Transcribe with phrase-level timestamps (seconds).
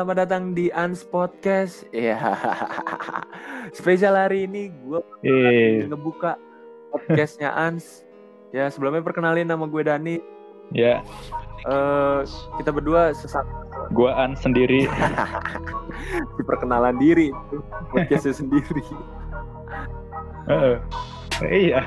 [0.00, 1.84] selamat datang di Ans Podcast.
[1.92, 2.16] Ya,
[3.76, 6.40] spesial hari ini gue Eh, ngebuka
[6.88, 8.08] podcastnya Ans.
[8.48, 10.16] Ya, sebelumnya perkenalin nama gue Dani.
[10.72, 11.04] ya,
[11.68, 12.20] Eh,
[12.56, 13.44] kita berdua sesama
[13.92, 14.88] gua an sendiri.
[16.40, 17.28] di perkenalan diri,
[17.92, 18.80] podcastnya sendiri.
[20.48, 20.76] Heeh.
[21.44, 21.84] iya,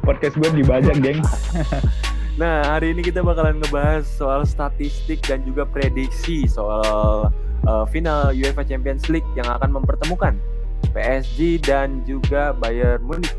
[0.00, 1.20] podcast gue dibajak, geng.
[2.32, 7.28] Nah, hari ini kita bakalan ngebahas soal statistik dan juga prediksi soal
[7.68, 10.40] eh, final UEFA Champions League yang akan mempertemukan
[10.96, 13.36] PSG dan juga Bayern Munich.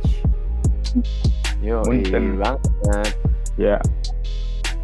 [1.59, 2.37] Yo, Munchen.
[2.37, 2.61] banget.
[3.57, 3.77] Ya,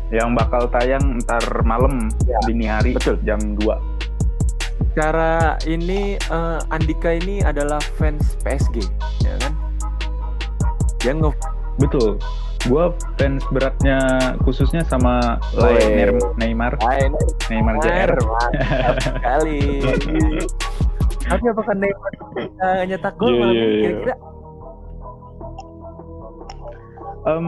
[0.09, 3.17] yang bakal tayang ntar malam Ya, dini hari betul.
[3.21, 3.65] jam 2
[4.93, 8.81] Cara ini eh, Andika ini adalah fans PSG,
[9.21, 9.53] ya kan?
[10.97, 11.29] Dia nge
[11.77, 12.17] Betul.
[12.65, 13.97] Gua fans beratnya
[14.43, 15.39] khususnya sama
[16.35, 16.75] Neymar,
[17.47, 18.11] Neymar JR.
[18.99, 19.79] sekali.
[21.29, 23.63] Tapi apakah Neymar bisa nyetak gol Iya, malam ini?
[23.63, 23.79] iya.
[23.79, 24.15] Kira-kira
[27.21, 27.47] Em,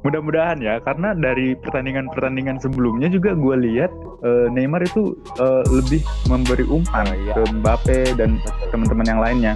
[0.00, 6.64] mudah-mudahan ya, karena dari pertandingan-pertandingan sebelumnya juga gue lihat eh, Neymar itu eh, lebih memberi
[6.66, 7.32] umpan Oh, iya.
[7.34, 9.52] ke Mbappe dan teman-teman yang lainnya.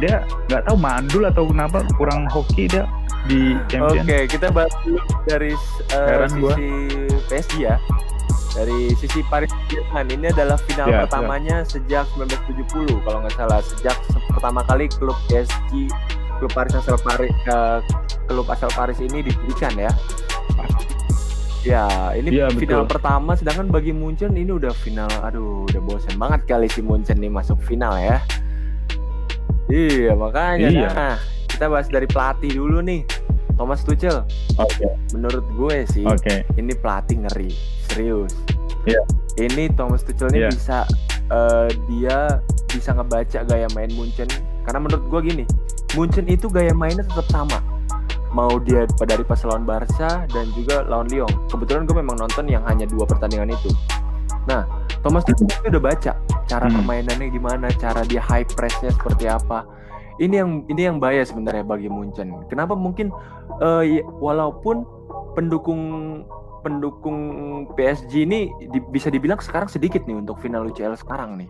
[0.00, 2.88] Dia nggak tahu mandul atau kenapa kurang hoki dia
[3.26, 4.04] di Oke, champion.
[4.26, 5.52] kita bahas dulu dari
[5.90, 6.52] uh, Heran gua.
[6.54, 6.68] sisi
[7.26, 7.76] PSG ya.
[8.48, 12.66] Dari sisi Paris Saint-Germain ini adalah final Ya, pertamanya sejak 1970
[13.00, 13.60] kalau nggak salah.
[13.60, 15.86] Sejak se- pertama kali klub PSG,
[16.38, 17.78] klub Paris asal Paris, eh,
[18.24, 19.92] klub asal Paris ini didirikan ya.
[21.60, 21.84] Ya,
[22.14, 22.96] ini Iya, final betul.
[22.96, 23.34] pertama.
[23.34, 25.10] Sedangkan bagi Munchen ini udah final.
[25.20, 28.18] Aduh, udah bosen banget kali si Munchen nih masuk final ya.
[29.68, 30.66] Iya, makanya.
[30.66, 30.88] Iya.
[30.88, 31.16] Nah,
[31.58, 33.02] kita bahas dari pelatih dulu nih.
[33.58, 34.22] Thomas Tuchel.
[34.54, 36.46] Oke, Menurut gue sih, oke.
[36.54, 37.50] ini pelatih ngeri,
[37.90, 38.30] serius.
[38.86, 39.02] Iya.
[39.36, 40.50] Ini Thomas Tuchel ini Iya.
[40.54, 40.78] bisa
[41.28, 44.30] eh, dia bisa ngebaca gaya main Munchen.
[44.62, 45.44] Karena menurut gue gini,
[45.92, 47.58] Munchen itu gaya mainnya tetap sama.
[48.30, 51.28] Mau dia dari pas lawan Barca dan juga lawan Lyon.
[51.50, 53.74] Kebetulan gue memang nonton yang hanya dua pertandingan itu.
[54.46, 54.62] Nah,
[55.02, 56.12] Thomas Tuchel itu udah baca
[56.46, 56.78] cara Hmm.
[56.78, 59.66] permainannya gimana, cara dia high pressnya seperti apa.
[60.18, 62.34] Ini yang ini yang bahaya sebenarnya bagi Munchen.
[62.50, 63.14] Kenapa mungkin
[63.62, 64.82] ya, walaupun
[65.38, 65.80] pendukung
[66.58, 67.18] pendukung
[67.78, 71.48] PSG ini di- bisa dibilang sekarang sedikit nih untuk final UCL sekarang nih.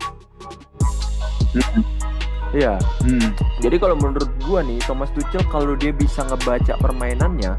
[2.49, 3.29] Iya, Hmm,
[3.61, 7.53] jadi kalau menurut gua nih Thomas Tuchel kalau dia bisa ngebaca permainannya,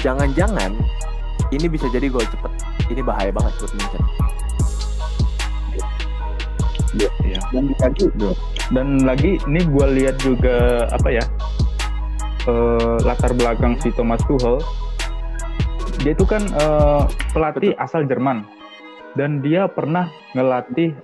[0.00, 0.76] jangan-jangan
[1.48, 2.52] ini bisa jadi gol cepet.
[2.92, 4.04] Ini bahaya banget buat Munchen.
[6.96, 7.40] Iya.
[7.52, 8.04] Dan lagi,
[8.72, 11.24] dan lagi ini gue lihat juga apa ya
[12.48, 14.62] eh, latar belakang si Thomas Tuchel.
[16.00, 17.02] Dia itu kan eh,
[17.34, 18.46] pelatih asal Jerman
[19.16, 20.06] dan dia pernah
[20.36, 20.94] ngelatih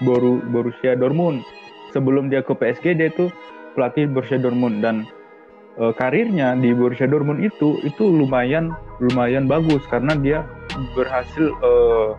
[0.00, 1.44] Boru Borussia Dortmund.
[1.92, 3.32] Sebelum dia ke PSG dia itu
[3.78, 5.06] pelatih Borussia Dortmund dan
[5.78, 10.42] eh, karirnya di Borussia Dortmund itu itu lumayan lumayan bagus karena dia
[10.98, 12.10] berhasil eh,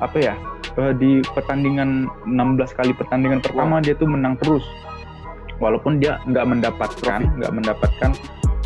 [0.00, 0.34] apa ya
[0.78, 4.64] eh, di pertandingan 16 kali pertandingan pertama dia tuh menang terus.
[5.58, 8.10] Walaupun dia nggak mendapatkan nggak mendapatkan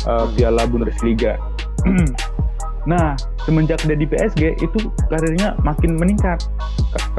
[0.07, 1.35] eh, piala Bundesliga.
[2.87, 4.79] Nah semenjak dia di PSG itu
[5.11, 6.39] karirnya makin meningkat.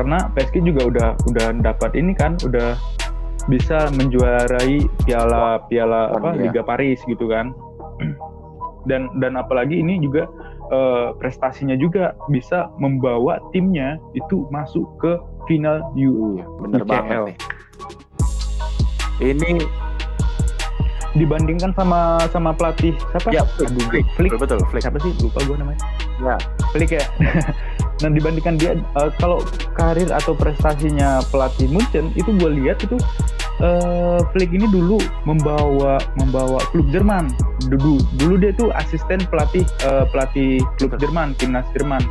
[0.01, 2.73] Karena PSG juga udah udah dapat ini kan udah
[3.53, 6.49] bisa menjuarai piala piala apa Iya.
[6.49, 7.53] Liga Paris gitu kan.
[8.89, 10.25] Dan dan apalagi ini juga
[10.69, 16.89] eh, prestasinya juga bisa membawa timnya itu masuk ke final U Iya, bener UCL.
[16.89, 17.37] banget nih.
[19.19, 19.51] Ini
[21.17, 23.29] dibandingkan sama sama pelatih siapa?
[23.33, 24.31] ya, Aduh, Flick, Flick.
[24.37, 24.85] betul, Flick.
[24.85, 25.11] Siapa sih?
[25.19, 25.81] Lupa gue namanya.
[26.23, 26.37] Ya,
[26.71, 27.03] Flick ya.
[27.99, 29.43] nah dibandingkan dia eh, kalau
[29.75, 32.95] karir atau prestasinya pelatih Munchen itu gue lihat itu
[33.59, 37.31] eh Flick ini dulu membawa membawa klub Jerman.
[37.67, 40.95] Dulu dulu dia tuh asisten pelatih eh, pelatih klub.
[40.99, 42.03] Jerman, timnas Jerman.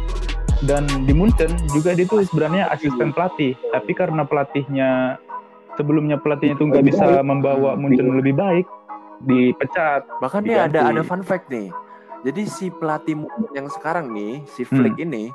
[0.65, 5.21] Dan di Munchen juga dia tuh sebenarnya asisten pelatih, tapi karena pelatihnya
[5.77, 8.65] sebelumnya pelatihnya itu nggak bisa membawa Munchen lebih baik,
[9.21, 10.09] dipecat.
[10.17, 10.97] bahkan nih ada Diganti.
[10.97, 11.69] ada fun fact nih.
[12.25, 13.21] Jadi si pelatih
[13.53, 15.29] yang sekarang nih, si Flick ini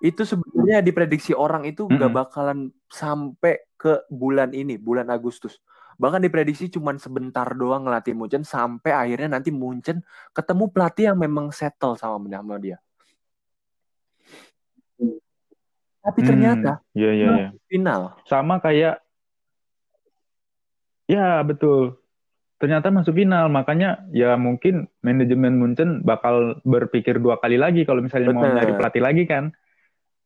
[0.00, 2.20] itu sebenarnya diprediksi orang itu nggak Mm-mm.
[2.20, 2.58] bakalan
[2.92, 5.60] sampai ke bulan ini, bulan Agustus.
[5.96, 10.04] Bahkan diprediksi cuman sebentar doang ngelatih Munchen sampai akhirnya nanti Munchen
[10.36, 12.76] ketemu pelatih yang memang settle sama sama dia.
[16.04, 17.48] Tapi Hmm, ternyata Iya iya iya.
[17.66, 19.00] final Sama kayak
[21.08, 21.98] ya betul.
[22.56, 28.32] Ternyata masuk final, makanya ya mungkin manajemen Munchen bakal berpikir dua kali lagi kalau misalnya
[28.32, 28.56] mau Bener.
[28.56, 29.52] nyari pelatih lagi kan.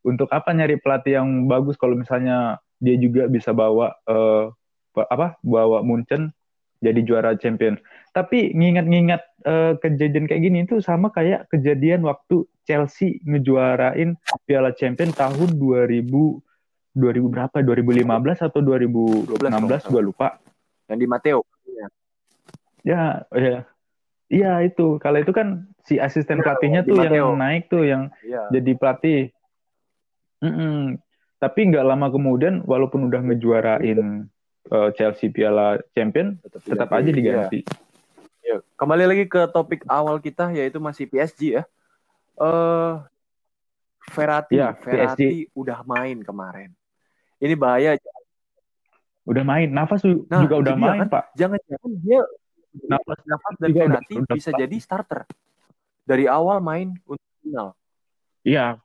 [0.01, 4.49] Untuk apa nyari pelatih yang bagus kalau misalnya dia juga bisa bawa uh,
[4.97, 6.33] apa bawa Munchen
[6.81, 7.77] jadi juara champion.
[8.11, 14.17] Tapi ngingat-ngingat uh, kejadian kayak gini itu sama kayak kejadian waktu Chelsea ngejuarain
[14.49, 16.09] Piala Champion tahun 2000
[16.91, 17.57] 2000 berapa?
[17.63, 20.41] 2015 atau 2016 gue lupa.
[20.91, 21.39] Yang di Matteo.
[21.71, 21.87] Ya,
[22.83, 23.59] ya, ya.
[24.31, 24.99] Iya itu.
[24.99, 28.47] Kalau itu kan si asisten ya, pelatihnya tuh yang naik tuh yang ya.
[28.51, 29.21] jadi pelatih.
[30.41, 30.77] Mm -mm.
[31.41, 34.29] Tapi nggak lama kemudian, walaupun udah ngejuarain
[34.69, 37.59] uh, Chelsea Piala Champion tetap, tetap aja diganti.
[38.45, 38.57] Ya.
[38.57, 38.57] ya.
[38.77, 41.63] Kembali lagi ke topik awal kita yaitu masih PSG ya.
[42.37, 43.01] Uh,
[44.11, 45.53] Verratti, ya, Verratti PSG.
[45.53, 46.69] udah main kemarin.
[47.37, 47.97] Ini bahaya.
[49.25, 51.23] Udah main, nafas nah, juga udah main, kan, Pak.
[51.37, 52.21] Jangan-jangan dia
[52.85, 55.21] nafas nafas dan Verratti udah, bisa udah jadi starter.
[56.05, 57.77] Dari awal main untuk final.
[58.41, 58.81] Iya,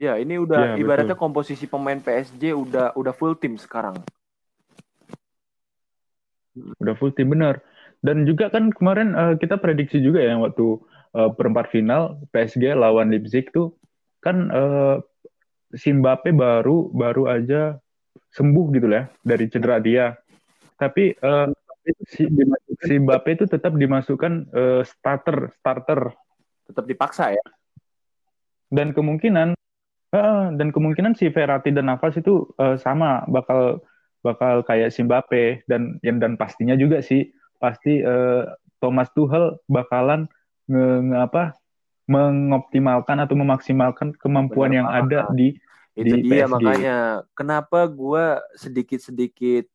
[0.00, 1.28] Ya, ini udah ya, ibaratnya betul.
[1.28, 4.00] komposisi pemain PSG udah udah full tim sekarang.
[6.80, 7.60] Udah full tim benar.
[8.00, 10.80] Dan juga kan kemarin uh, kita prediksi juga ya waktu
[11.12, 13.76] uh, perempat final PSG lawan Leipzig tuh
[14.24, 15.04] kan uh,
[15.76, 17.76] si Mbappe baru baru aja
[18.32, 20.16] sembuh gitu lah ya, dari cedera dia.
[20.80, 21.52] Tapi uh,
[22.08, 22.24] si,
[22.88, 26.08] si Mbappe itu tetap dimasukkan uh, starter starter.
[26.72, 27.44] Tetap dipaksa ya.
[28.72, 29.59] Dan kemungkinan
[30.14, 33.82] uh, dan kemungkinan si Verratti dan Navas itu uh, sama bakal
[34.20, 38.44] bakal kayak Simbape dan yang dan pastinya juga sih pasti uh,
[38.80, 40.28] Thomas Tuchel bakalan
[40.68, 41.42] nge, nge apa
[42.10, 45.54] mengoptimalkan atau memaksimalkan kemampuan Benar, yang ada di
[45.94, 46.52] itu di dia PSG.
[46.52, 46.98] makanya.
[47.38, 48.24] Kenapa gue
[48.58, 49.70] sedikit-sedikit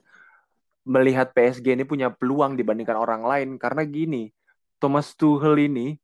[0.85, 3.49] melihat PSG ini punya peluang dibandingkan orang lain?
[3.55, 4.35] Karena gini
[4.81, 5.95] Thomas Tuchel ini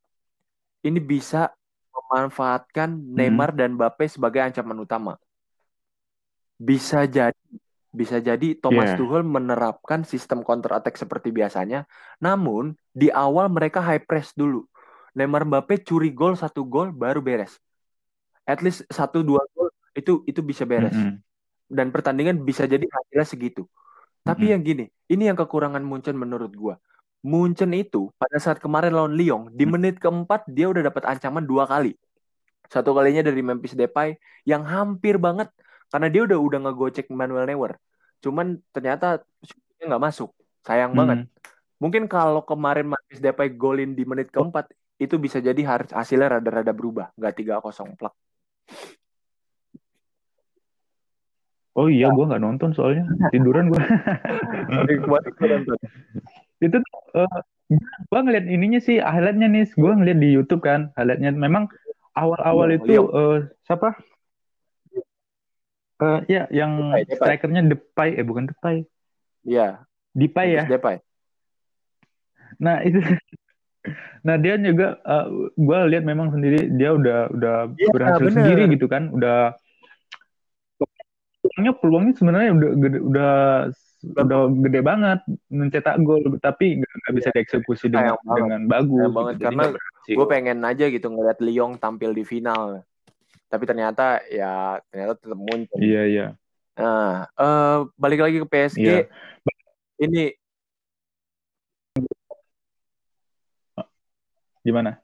[0.81, 1.51] ini bisa
[2.11, 3.15] memanfaatkan hmm.
[3.15, 5.15] Neymar dan Mbappe sebagai ancaman utama
[6.59, 7.39] bisa jadi
[7.91, 8.97] bisa jadi Thomas yeah.
[8.99, 11.83] Tuchel menerapkan sistem counter attack seperti biasanya,
[12.23, 14.63] namun di awal mereka high press dulu.
[15.11, 17.59] Neymar Mbappe curi gol satu gol baru beres.
[18.47, 20.95] At least satu dua gol itu itu bisa beres.
[20.95, 21.15] Mm -hmm.
[21.67, 23.67] Dan pertandingan bisa jadi hasilnya segitu.
[24.23, 24.53] Tapi mm -hmm.
[24.55, 26.79] yang gini, ini yang kekurangan Munchen menurut gua.
[27.21, 31.69] Munchen itu pada saat kemarin lawan Lyon di menit keempat dia udah dapat ancaman dua
[31.69, 31.93] kali.
[32.65, 35.53] Satu kalinya dari Memphis Depay yang hampir banget
[35.93, 37.77] karena dia udah udah ngegocek Manuel Neuer.
[38.25, 39.21] Cuman ternyata
[39.81, 40.33] nggak masuk.
[40.65, 40.99] Sayang hmm.
[40.99, 41.19] banget
[41.81, 44.69] mungkin kalau kemarin Memphis Depay golin di menit keempat
[45.01, 45.57] itu bisa jadi
[45.89, 47.09] hasilnya rada-rada berubah.
[47.17, 48.13] Nggak tiga kosong plak.
[51.71, 53.09] Oh iya, gue nggak nonton soalnya.
[53.33, 53.81] Tiduran gue.
[56.61, 56.77] itu
[57.17, 57.39] uh, eh,
[58.07, 61.33] gue ngeliat ininya sih highlightnya nih, gue ngeliat di YouTube kan highlightnya.
[61.33, 61.67] Memang
[62.13, 63.97] awal-awal oh, itu uh, siapa
[66.01, 67.17] Uh, ya, yang Depay, Depay.
[67.21, 68.89] strikernya Depay, eh bukan Depay.
[69.45, 69.85] Iya.
[70.17, 70.65] Depay ya.
[70.65, 70.97] Depay.
[72.57, 72.97] Nah itu,
[74.25, 78.33] nah dia juga, uh, gue lihat memang sendiri dia udah udah ya, berhasil bener.
[78.33, 79.53] sendiri gitu kan, udah
[81.41, 82.69] peluangnya peluangnya sebenarnya udah
[83.05, 83.33] udah
[84.01, 85.19] udah gede banget
[85.53, 89.13] mencetak gol tapi nggak bisa iya, dieksekusi dengan dengan bagus.
[89.13, 89.45] banget gitu.
[89.45, 89.63] karena
[90.09, 92.81] gue pengen aja gitu ngeliat Lyon tampil di final
[93.51, 95.75] tapi ternyata ya ternyata tetap muncul.
[95.75, 96.27] Iya iya.
[96.79, 98.79] Nah, uh, balik lagi ke PSG.
[98.79, 98.99] Iya.
[99.99, 100.23] Ini
[104.63, 105.03] gimana?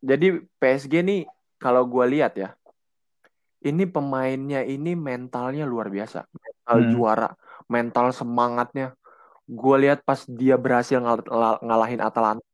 [0.00, 1.20] Jadi PSG nih
[1.60, 2.56] kalau gue lihat ya,
[3.62, 6.90] ini pemainnya ini mentalnya luar biasa, mental hmm.
[6.96, 7.30] juara,
[7.66, 8.94] mental semangatnya.
[9.46, 11.26] Gue lihat pas dia berhasil ngal
[11.60, 12.46] ngalahin Atalanta,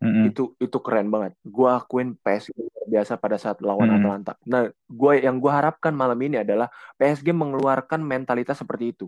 [0.00, 0.24] mm-hmm.
[0.30, 1.32] itu itu keren banget.
[1.42, 2.56] Gue akuin PSG
[2.86, 4.00] biasa pada saat lawan mm-hmm.
[4.02, 4.32] Atalanta.
[4.46, 9.06] Nah, gue yang gue harapkan malam ini adalah PSG mengeluarkan mentalitas seperti itu.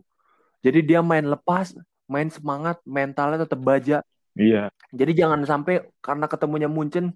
[0.61, 1.79] Jadi dia main lepas,
[2.11, 4.03] main semangat, mentalnya tetap baja.
[4.35, 4.75] Iya.
[4.91, 7.15] Jadi jangan sampai karena ketemunya Munchen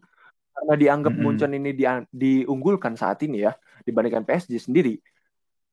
[0.53, 1.27] karena dianggap mm-hmm.
[1.27, 5.03] Munchen ini di, diunggulkan saat ini ya dibandingkan PSG sendiri.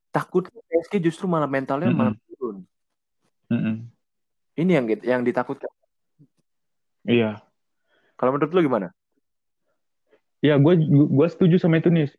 [0.09, 1.99] Takut PSG justru malah mentalnya mm-hmm.
[1.99, 2.57] malah turun.
[3.53, 3.75] Mm-hmm.
[4.59, 5.69] Ini yang yang ditakutkan.
[7.07, 7.41] Iya.
[8.19, 8.91] Kalau menurut lu gimana?
[10.43, 12.11] Ya, gue gue setuju sama itu nih.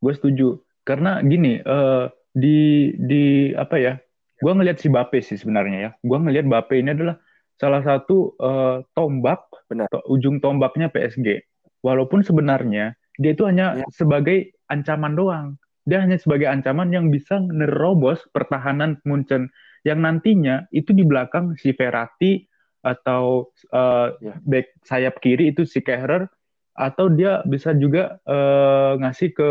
[0.00, 3.94] Gue setuju karena gini uh, di di apa ya?
[4.36, 5.90] Gue ngelihat si Bape sih sebenarnya ya.
[6.04, 7.16] Gue ngelihat Bape ini adalah
[7.56, 9.88] salah satu uh, tombak, Benar.
[9.88, 11.40] To, ujung tombaknya PSG.
[11.80, 13.86] Walaupun sebenarnya dia itu hanya ya.
[13.88, 15.46] sebagai ancaman doang.
[15.86, 19.48] Dia hanya sebagai ancaman yang bisa nerobos pertahanan Munchen
[19.86, 22.42] yang nantinya itu di belakang si Verratti
[22.82, 24.38] atau uh, yeah.
[24.42, 26.26] back sayap kiri itu si Kehrer
[26.74, 29.50] atau dia bisa juga uh, ngasih ke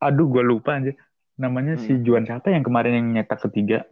[0.00, 0.96] aduh gue lupa aja
[1.36, 1.82] namanya hmm.
[1.84, 3.84] si Juan siapa yang kemarin yang nyetak ketiga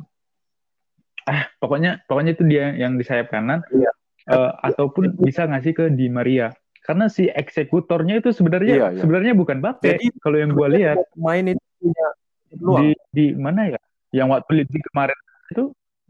[1.28, 3.92] ah pokoknya pokoknya itu dia yang di sayap kanan iya.
[4.32, 6.48] uh, ataupun bisa ngasih ke Di Maria
[6.88, 9.00] karena si eksekutornya itu sebenarnya iya, iya.
[9.04, 10.96] sebenarnya bukan Bape kalau yang gue lihat.
[11.20, 12.08] main itu punya
[12.48, 13.80] di di mana ya?
[14.08, 15.18] Yang waktu di kemarin
[15.52, 15.64] itu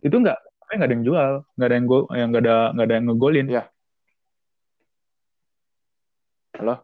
[0.06, 0.38] itu nggak
[0.70, 3.46] nggak ada yang jual nggak ada yang gol yang nggak ada nggak ada yang ngegolin.
[3.50, 3.64] Ya
[6.62, 6.74] halo?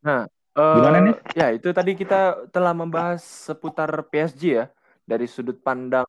[0.00, 0.20] Nah
[0.56, 1.14] uh, gimana nih?
[1.36, 4.72] ya itu tadi kita telah membahas seputar PSG ya.
[5.04, 6.08] Dari sudut pandang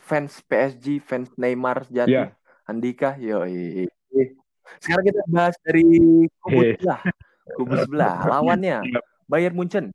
[0.00, 2.32] fans PSG fans Neymar jadi yeah.
[2.64, 3.90] Andika yoi
[4.82, 5.84] sekarang kita bahas dari
[6.42, 7.00] kubu sebelah
[7.54, 9.00] kubu sebelah lawannya iya.
[9.26, 9.94] Bayern Munchen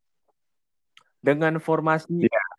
[1.21, 2.49] dengan formasi yeah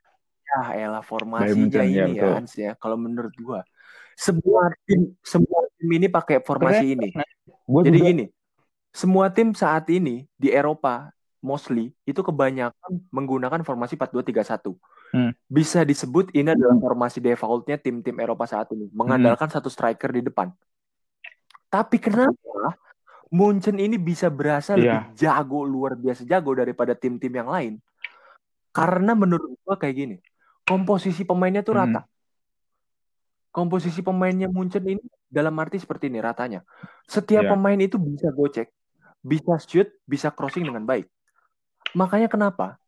[0.52, 2.72] ya elah formasinya ini ya, Hans ya.
[2.76, 3.64] Kalau menurut gua
[4.12, 7.08] semua tim semua tim ini pakai formasi ini.
[7.64, 8.08] Gua Jadi juga...
[8.12, 8.24] gini,
[8.92, 11.08] semua tim saat ini di Eropa
[11.42, 14.78] mostly itu kebanyakan menggunakan formasi 4-2-3-1.
[15.12, 15.32] Hmm.
[15.50, 19.56] Bisa disebut ini adalah formasi defaultnya tim-tim Eropa saat ini, mengandalkan hmm.
[19.58, 20.52] satu striker di depan.
[21.72, 22.76] Tapi kenapa
[23.32, 25.08] Munchen ini bisa berasa yeah.
[25.08, 27.72] lebih jago, luar biasa jago daripada tim-tim yang lain?
[28.76, 30.16] Karena menurut gua kayak gini
[30.66, 32.02] komposisi pemainnya tuh rata.
[32.06, 32.10] Hmm.
[33.52, 36.64] Komposisi pemainnya Munchen ini dalam arti seperti ini ratanya.
[37.04, 37.52] Setiap yeah.
[37.52, 38.72] pemain itu bisa gocek,
[39.20, 41.04] bisa shoot, bisa crossing dengan baik.
[41.92, 42.80] Makanya kenapa?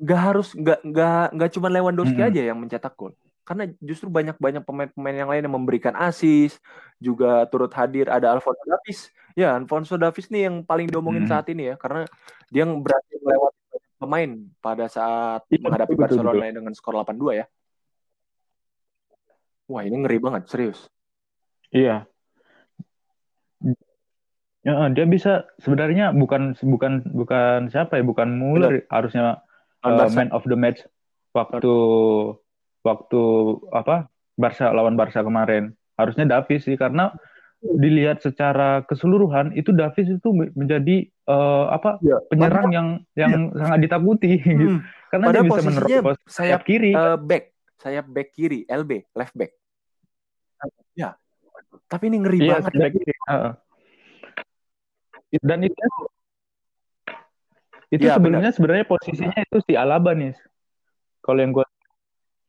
[0.00, 2.28] Gak harus gak gak gak cuma Lewandowski hmm.
[2.32, 3.12] aja yang mencetak gol.
[3.42, 6.62] Karena justru banyak-banyak pemain-pemain yang lain yang memberikan assist,
[7.02, 9.10] juga turut hadir ada Alfonso Davies.
[9.34, 11.32] Ya, Alfonso Davies nih yang paling diomongin hmm.
[11.32, 12.06] saat ini ya, karena
[12.52, 13.60] dia berhasil melewati
[14.00, 14.30] pemain
[14.64, 16.56] pada saat ya, menghadapi betul, Barcelona betul.
[16.56, 17.46] dengan skor 8-2 ya.
[19.70, 20.90] Wah, ini ngeri banget, serius.
[21.70, 22.10] Iya.
[24.60, 29.40] Ya, dia bisa sebenarnya bukan bukan bukan siapa ya, bukan Muller harusnya
[29.80, 30.84] uh, man of the match
[31.32, 31.72] waktu
[32.80, 33.22] waktu
[33.72, 35.76] apa Barca lawan Barca kemarin.
[36.00, 37.12] Harusnya Davis sih karena
[37.60, 43.60] dilihat secara keseluruhan itu Davis itu menjadi uh, apa ya, penyerang yang yang ya.
[43.60, 44.56] sangat ditakuti hmm.
[44.56, 44.76] gitu.
[45.10, 47.50] Karena Padahal dia bisa menerobos sayap kiri, uh, back,
[47.82, 49.52] sayap back kiri, LB, left back.
[50.94, 51.18] Ya.
[51.90, 52.72] Tapi ini ngeri ya, banget.
[52.78, 53.14] Back kiri.
[53.26, 53.52] Uh.
[55.42, 55.84] Dan itu
[57.90, 60.30] itu ya, sebenarnya sebenarnya posisinya itu si Alaba nih.
[61.26, 61.66] Kalau yang gue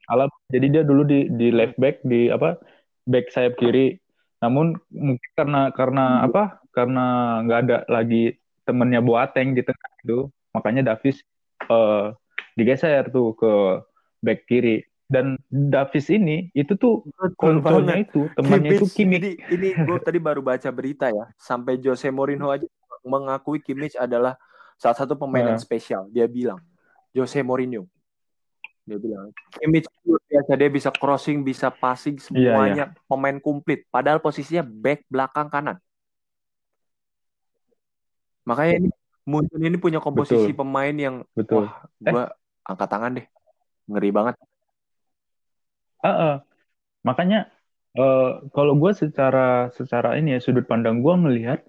[0.10, 2.58] Alaba, jadi dia dulu di di left back di apa
[3.06, 4.00] back sayap kiri.
[4.42, 6.28] Namun mungkin karena karena hmm.
[6.32, 6.44] apa?
[6.72, 7.06] Karena
[7.46, 8.34] nggak ada lagi
[8.66, 10.20] temennya Boateng di tengah itu
[10.56, 11.22] makanya Davis
[11.70, 12.16] uh,
[12.56, 13.54] digeser tuh ke
[14.22, 17.04] back kiri dan Davis ini itu tuh
[17.36, 19.20] konsolnya itu temannya itu Kimmich.
[19.20, 22.64] Jadi ini gue tadi baru baca berita ya sampai Jose Mourinho aja
[23.04, 24.40] mengakui Kimmich adalah
[24.80, 25.64] salah satu pemain yang nah.
[25.64, 26.08] spesial.
[26.08, 26.64] Dia bilang
[27.12, 27.92] Jose Mourinho.
[28.82, 32.26] Dia bilang Kimmich biasa dia bisa crossing, bisa passing iya, iya.
[32.26, 33.06] semuanya iya, iya.
[33.06, 33.86] pemain komplit.
[33.94, 35.78] Padahal posisinya back belakang kanan.
[38.46, 38.90] Makanya ini
[39.22, 40.60] Munchen ini punya komposisi Betul.
[40.66, 41.70] pemain yang Betul.
[41.70, 42.30] wah, gua eh.
[42.66, 43.28] angkat tangan deh.
[43.86, 44.36] Ngeri banget.
[46.02, 46.36] Uh, uh.
[47.06, 47.54] Makanya
[47.98, 51.62] uh, kalau gue secara secara ini ya sudut pandang gue melihat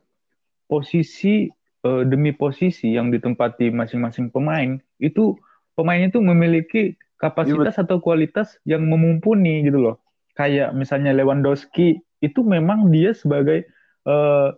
[0.65, 1.53] posisi
[1.85, 5.37] uh, demi posisi yang ditempati masing-masing pemain itu
[5.75, 9.97] pemain itu memiliki kapasitas ya, atau kualitas yang memumpuni gitu loh.
[10.35, 13.69] Kayak misalnya Lewandowski itu memang dia sebagai
[14.09, 14.51] uh,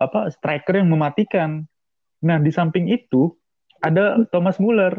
[0.00, 1.66] apa striker yang mematikan.
[2.22, 3.34] Nah, di samping itu
[3.82, 4.94] ada Thomas Muller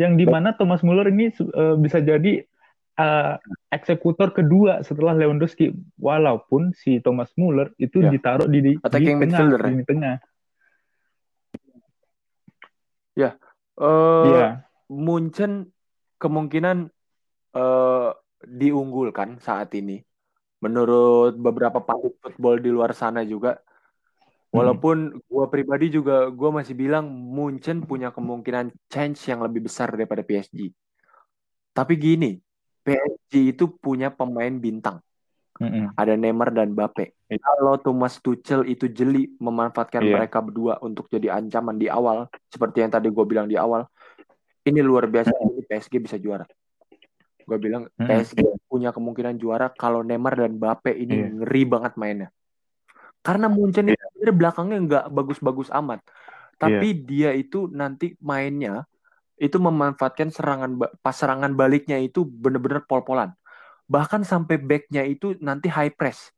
[0.00, 2.46] yang di mana Thomas Muller ini uh, bisa jadi
[2.96, 3.36] uh,
[3.72, 8.10] eksekutor kedua setelah Lewandowski walaupun si Thomas Muller itu ya.
[8.12, 9.84] ditaruh di, di, di tengah di ya?
[9.84, 10.16] tengah
[13.12, 13.30] ya
[13.76, 14.48] uh, ya
[14.92, 15.72] Munchen
[16.20, 16.92] kemungkinan
[17.56, 18.10] uh,
[18.44, 20.04] diunggulkan saat ini
[20.60, 23.58] menurut beberapa pandit football di luar sana juga
[24.52, 24.60] Hmm.
[24.60, 30.20] Walaupun gue pribadi juga gue masih bilang Munchen punya kemungkinan change yang lebih besar daripada
[30.20, 30.68] PSG.
[31.72, 32.36] Tapi gini,
[32.84, 35.00] PSG itu punya pemain bintang.
[35.56, 35.96] Mm-hmm.
[35.96, 37.16] Ada Neymar dan Mbappe.
[37.32, 37.40] Yeah.
[37.40, 40.20] Kalau Thomas Tuchel itu jeli memanfaatkan yeah.
[40.20, 43.88] mereka berdua untuk jadi ancaman di awal, seperti yang tadi gue bilang di awal,
[44.66, 45.34] ini luar biasa.
[45.34, 45.52] Mm-hmm.
[45.52, 46.46] Ini PSG bisa juara.
[47.42, 48.08] Gue bilang mm-hmm.
[48.08, 48.38] PSG
[48.70, 51.30] punya kemungkinan juara kalau Neymar dan Mbappe ini yeah.
[51.42, 52.28] ngeri banget mainnya.
[53.22, 53.98] Karena Munchen yeah.
[53.98, 54.34] itu iya.
[54.34, 56.02] belakangnya nggak bagus-bagus amat.
[56.58, 57.02] Tapi yeah.
[57.02, 58.86] dia itu nanti mainnya
[59.42, 63.34] itu memanfaatkan serangan pas serangan baliknya itu bener-bener pol-polan.
[63.90, 66.30] Bahkan sampai backnya itu nanti high press.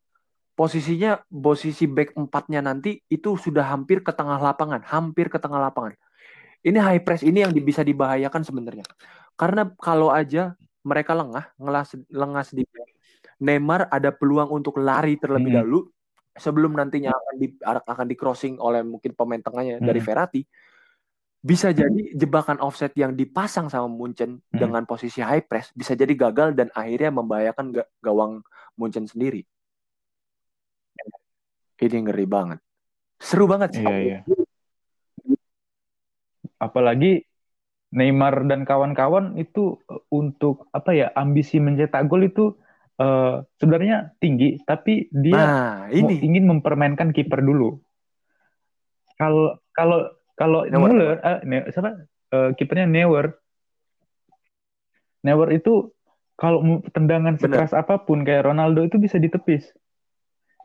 [0.54, 5.98] posisinya posisi back empatnya nanti itu sudah hampir ke tengah lapangan, hampir ke tengah lapangan.
[6.64, 8.88] Ini high press ini yang bisa dibahayakan sebenarnya.
[9.36, 12.80] Karena kalau aja mereka lengah, ngelas lengah sedikit,
[13.44, 15.58] Neymar ada peluang untuk lari terlebih hmm.
[15.60, 15.80] dahulu
[16.34, 19.86] sebelum nantinya akan di akan di crossing oleh mungkin pemain tengahnya hmm.
[19.86, 20.42] dari Verratti.
[21.44, 24.56] Bisa jadi jebakan offset yang dipasang sama Munchen hmm.
[24.56, 28.40] dengan posisi high press bisa jadi gagal dan akhirnya membahayakan gawang
[28.80, 29.44] Munchen sendiri.
[31.76, 32.64] Ini ngeri banget.
[33.20, 33.84] Seru banget sih.
[33.84, 34.43] Iya, iya.
[36.64, 37.24] Apalagi
[37.94, 42.58] Neymar dan kawan-kawan itu eh, untuk apa ya ambisi mencetak gol itu
[42.98, 46.18] uh, sebenarnya tinggi, tapi dia nah, ini.
[46.18, 47.78] ingin mempermainkan kiper dulu.
[49.14, 52.02] Kalau kalau kalau Neuer, uh, ne, siapa
[52.34, 53.38] uh, kipernya Neuer,
[55.22, 55.94] Neuer itu
[56.34, 59.70] kalau tendangan sekeras apa pun kayak Ronaldo itu bisa ditepis.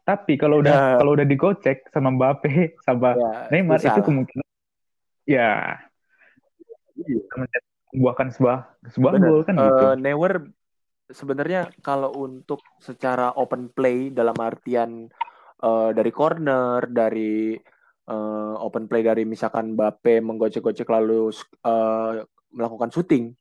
[0.02, 0.98] Tapi kalau udah ya.
[0.98, 4.48] kalau udah digocek sama Mbappe sama ya, Neymar itu kemungkinan
[5.30, 5.78] ya
[7.94, 8.58] membuahkan sebuah
[8.94, 9.86] sebuah gol kan uh, gitu.
[9.98, 10.34] Neuer
[11.10, 15.10] sebenarnya kalau untuk secara open play dalam artian
[15.66, 17.58] uh, dari corner, dari
[18.10, 21.34] uh, open play dari misalkan Mbappe menggocek-gocek lalu
[21.66, 22.22] uh,
[22.54, 23.34] melakukan shooting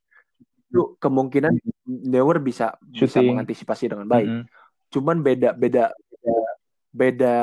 [0.69, 1.53] itu kemungkinan
[1.89, 3.05] Neuer bisa shooting.
[3.09, 4.29] bisa mengantisipasi dengan baik.
[4.29, 4.45] Mm -hmm.
[4.89, 5.93] Cuman beda beda
[6.89, 7.37] beda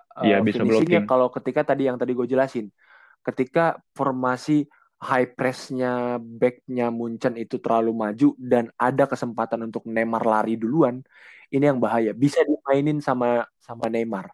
[0.00, 2.72] uh, bisa finishingnya kalau ketika tadi yang tadi gue jelasin
[3.20, 4.64] ketika formasi
[5.02, 11.02] high pressnya backnya Munchen itu terlalu maju dan ada kesempatan untuk Neymar lari duluan
[11.50, 12.14] ini yang bahaya.
[12.14, 14.30] Bisa dimainin sama sama Neymar.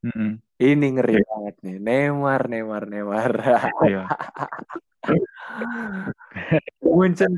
[0.00, 0.30] Mm -hmm.
[0.62, 1.26] ini ngeri yeah.
[1.28, 1.76] banget nih.
[1.76, 3.32] Neymar Neymar Neymar.
[3.84, 4.08] Yeah.
[6.84, 7.32] Munchen.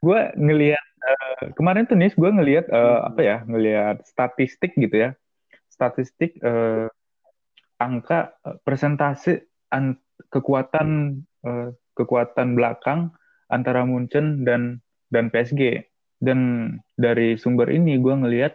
[0.00, 5.10] Gue ngelihat uh, kemarin tuh nih gue ngelihat uh, apa ya ngelihat statistik gitu ya.
[5.68, 6.88] Statistik uh,
[7.76, 8.32] angka
[8.64, 9.98] persentase an
[10.30, 13.10] kekuatan uh, kekuatan belakang
[13.50, 14.78] antara Munchen dan
[15.10, 15.82] dan PSG
[16.22, 16.38] dan
[16.94, 18.54] dari sumber ini gue ngelihat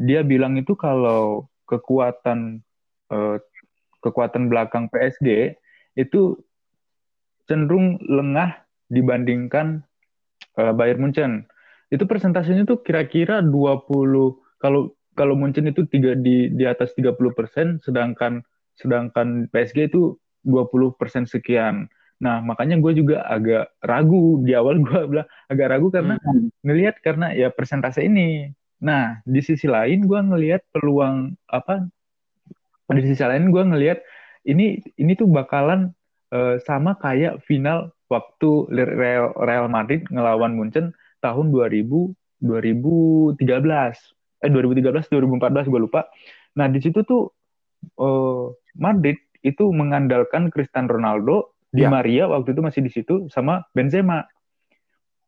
[0.00, 2.64] dia bilang itu kalau kekuatan
[3.12, 3.36] uh,
[4.00, 5.58] kekuatan belakang PSG
[5.94, 6.40] itu
[7.46, 9.84] cenderung lengah dibandingkan
[10.56, 11.32] uh, Bayern Munchen.
[11.92, 13.52] Itu persentasenya tuh kira-kira 20
[14.56, 18.40] kalau kalau Munchen itu tiga di di atas 30%, sedangkan
[18.78, 21.86] sedangkan PSG itu 20% sekian.
[22.22, 26.62] Nah, makanya gue juga agak ragu di awal gue bilang agak ragu karena hmm.
[26.62, 28.54] ngelihat karena ya persentase ini.
[28.82, 31.86] Nah, di sisi lain gue ngelihat peluang apa?
[32.90, 34.02] Di sisi lain gue ngelihat
[34.46, 35.94] ini ini tuh bakalan
[36.34, 43.38] uh, sama kayak final waktu Real, Real Madrid ngelawan Munchen tahun 2000 2013
[44.42, 46.10] eh 2013 2014 gue lupa.
[46.58, 47.30] Nah di situ tuh
[47.98, 51.88] uh, Madrid itu mengandalkan Cristiano Ronaldo, Di ya.
[51.88, 54.28] Maria waktu itu masih di situ sama Benzema.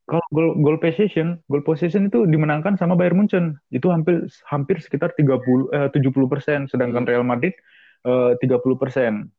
[0.04, 3.56] Kalau gol goal possession, goal possession itu dimenangkan sama Bayern Munchen.
[3.72, 5.40] Itu hampir hampir sekitar 30
[5.72, 7.08] eh, 70 persen, sedangkan.
[7.08, 7.56] Real Madrid
[8.04, 9.32] eh, 30 persen.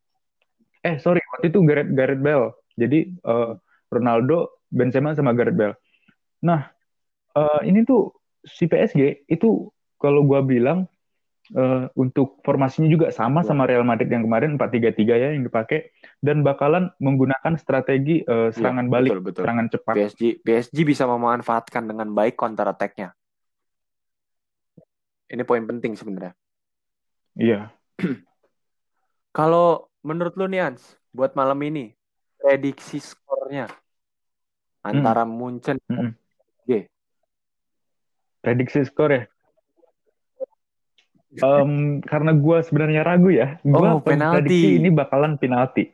[0.81, 3.55] Eh sorry, waktu itu Gareth Gareth Bale jadi uh,
[3.89, 5.75] Ronaldo, Benzema sama Gareth Bale.
[6.43, 6.67] Nah,
[7.33, 8.11] uh, ini tuh
[8.43, 10.85] si PSG itu kalau gua bilang
[11.53, 16.41] uh, untuk formasinya juga sama sama Real Madrid yang kemarin 4-3-3 ya yang dipakai dan
[16.41, 19.41] bakalan menggunakan strategi uh, serangan ya, balik, betul, betul.
[19.45, 19.93] serangan cepat.
[19.93, 23.13] PSG PSG bisa memanfaatkan dengan baik counter attack-nya.
[25.29, 26.33] Ini poin penting sebenarnya.
[27.37, 27.69] Iya.
[29.37, 31.91] Kalau menurut lu nih Ans, buat malam ini
[32.39, 33.67] prediksi skornya
[34.85, 35.33] antara hmm.
[35.33, 36.25] Munchen hmm.
[38.45, 39.25] Prediksi skor ya.
[41.43, 45.91] Um, karena gue sebenarnya ragu ya, gue oh, penalti ini bakalan penalti.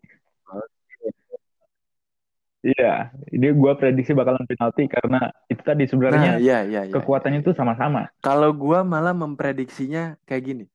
[2.62, 7.42] Iya, ini gue prediksi bakalan penalti karena itu tadi sebenarnya nah, iya, iya, iya, kekuatannya
[7.42, 8.14] itu sama-sama.
[8.22, 10.66] Kalau gue malah memprediksinya kayak gini,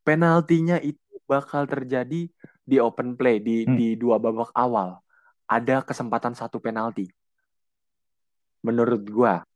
[0.00, 0.96] penaltinya itu
[1.28, 2.32] bakal terjadi
[2.66, 3.76] di open play di hmm.
[3.76, 5.04] di dua babak awal
[5.46, 7.06] ada kesempatan satu penalti.
[8.66, 9.46] Menurut gua.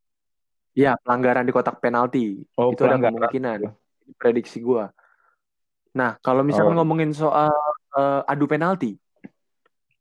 [0.71, 2.47] Ya, pelanggaran di kotak penalti.
[2.55, 3.19] Oh, itu pelanggaran.
[3.19, 3.59] ada kemungkinan.
[4.17, 4.91] Prediksi gua.
[5.95, 6.79] Nah, kalau misalnya oh.
[6.83, 7.51] ngomongin soal
[7.99, 8.95] uh, adu penalti,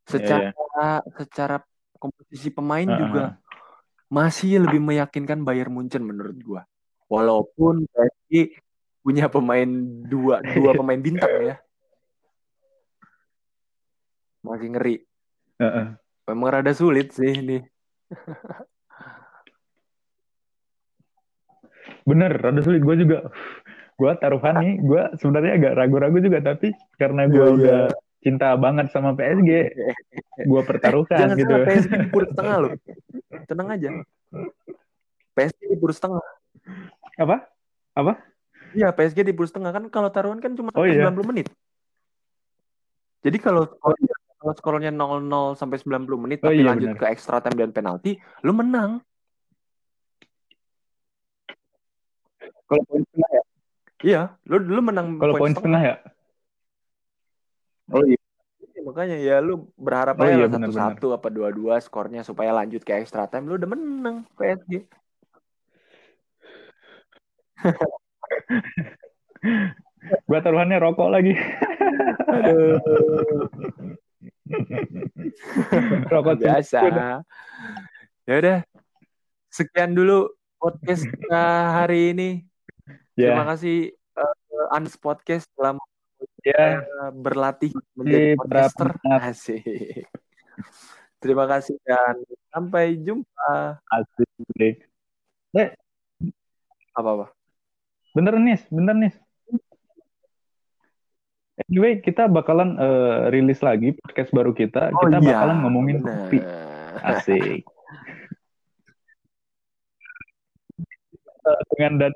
[0.05, 1.01] secara yeah, yeah.
[1.17, 1.57] secara
[1.97, 3.01] komposisi pemain uh -huh.
[3.01, 3.23] juga
[4.09, 6.61] masih lebih meyakinkan Bayern Munchen menurut gua.
[7.09, 8.53] Walaupun PSG
[9.01, 9.69] punya pemain
[10.05, 11.55] dua dua pemain bintang ya.
[14.45, 14.95] Masih ngeri.
[15.59, 15.97] Uh-uh.
[16.29, 17.59] Memang rada sulit sih ini.
[22.09, 23.29] bener rada sulit gue juga
[23.99, 27.55] gue taruhan nih gue sebenarnya agak ragu-ragu juga tapi karena gue Iya, iya.
[27.59, 27.81] udah
[28.19, 29.51] cinta banget sama PSG
[30.39, 32.71] gue pertaruhkan Jangan gitu salah PSG di setengah loh.
[33.43, 33.89] Tenang aja.
[35.31, 36.23] PSG di setengah.
[37.19, 37.35] apa
[37.91, 38.13] apa
[38.69, 41.11] Iya, PSG di setengah kan kalau taruhan kan cuma Oh, sampai iya.
[41.11, 41.47] 90 menit.
[43.19, 43.67] Jadi kalau
[44.39, 46.99] kalau skornya 0-0 sampai 90 menit Oh, tapi iya, lanjut benar.
[47.03, 48.15] ke extra time dan penalti,
[48.47, 49.03] lu menang.
[52.63, 53.43] kalau poin setengah ya
[53.99, 55.95] Iya, lu lu menang kalau poin setengah ya
[57.89, 58.17] Oh iya.
[58.79, 63.25] Makanya ya lu berharap Oh aja iya, satu-satu apa dua-dua skornya supaya lanjut ke extra
[63.27, 63.49] time.
[63.49, 64.87] Lu udah menang PSG.
[70.23, 71.35] gue taruhannya rokok lagi
[72.31, 72.79] Aduh,
[76.13, 76.79] rokok biasa.
[78.23, 78.57] Ya udah.
[79.51, 81.43] Sekian dulu podcast kita
[81.83, 82.48] hari ini.
[83.19, 83.77] Terima ya kasih
[84.15, 84.35] uh,
[84.71, 85.75] Ans Podcast telah
[86.41, 88.87] ya uh, berlatih menjadi Terima kasih, podcaster.
[89.19, 89.63] Asik.
[91.19, 92.15] Terima kasih dan
[92.49, 93.51] sampai jumpa.
[93.91, 94.87] asik
[95.51, 95.69] eh
[96.91, 97.31] Apa-apa?
[98.09, 99.13] bener nih bener nih
[101.61, 106.25] anyway kita bakalan eh, rilis lagi podcast baru kita Oh kita iya, bakalan ngomongin benar.
[106.25, 106.39] kopi
[106.99, 107.63] asik
[111.39, 112.13] Eh, dengan dan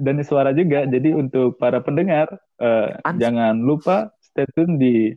[0.00, 2.26] dan suara juga jadi untuk para pendengar
[3.04, 5.12] Ans- jangan lupa stay tune di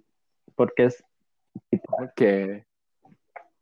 [0.60, 1.00] podcast
[2.02, 2.66] Oke.